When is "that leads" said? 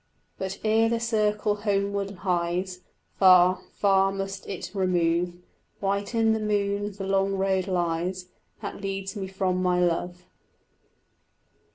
8.63-9.15